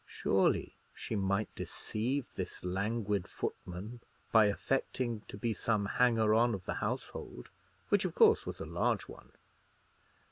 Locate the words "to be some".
5.27-5.85